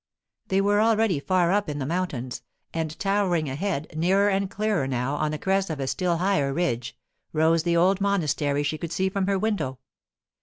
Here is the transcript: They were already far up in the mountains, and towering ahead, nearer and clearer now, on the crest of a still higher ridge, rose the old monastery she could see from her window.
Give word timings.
They 0.47 0.61
were 0.61 0.81
already 0.81 1.19
far 1.19 1.51
up 1.51 1.69
in 1.69 1.77
the 1.77 1.85
mountains, 1.85 2.41
and 2.73 2.97
towering 2.97 3.47
ahead, 3.47 3.95
nearer 3.95 4.29
and 4.29 4.49
clearer 4.49 4.87
now, 4.87 5.13
on 5.13 5.29
the 5.29 5.37
crest 5.37 5.69
of 5.69 5.79
a 5.79 5.85
still 5.85 6.17
higher 6.17 6.51
ridge, 6.51 6.97
rose 7.33 7.61
the 7.61 7.77
old 7.77 8.01
monastery 8.01 8.63
she 8.63 8.79
could 8.79 8.91
see 8.91 9.09
from 9.09 9.27
her 9.27 9.37
window. 9.37 9.77